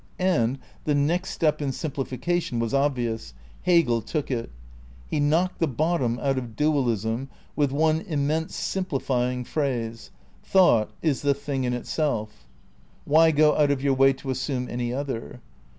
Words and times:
And 0.17 0.57
the 0.85 0.95
next 0.95 1.29
step 1.29 1.61
in 1.61 1.71
simplification 1.71 2.57
was 2.57 2.73
obvious. 2.73 3.35
Hegel 3.61 4.01
took 4.01 4.31
it. 4.31 4.49
He 5.05 5.19
knocked 5.19 5.59
the 5.59 5.67
bottom 5.67 6.17
out 6.23 6.39
of 6.39 6.55
dualism 6.55 7.29
with 7.55 7.71
one 7.71 8.01
immense 8.07 8.55
simplifying 8.55 9.43
phrase: 9.43 10.09
"Thought 10.43 10.89
is 11.03 11.21
the 11.21 11.35
Thing 11.35 11.65
in 11.65 11.73
Itself"; 11.73 12.47
why 13.05 13.29
go 13.29 13.55
out 13.55 13.69
of 13.69 13.83
your 13.83 13.93
way 13.93 14.11
to 14.13 14.31
assume 14.31 14.67
any 14.67 14.91
other? 14.91 15.39